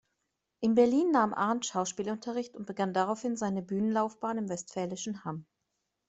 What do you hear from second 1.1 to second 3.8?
nahm Arndt Schauspielunterricht und begann daraufhin seine